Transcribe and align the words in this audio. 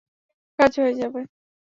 কাজ 0.59 0.71
হয়ে 0.79 0.93
যাবে। 0.93 1.21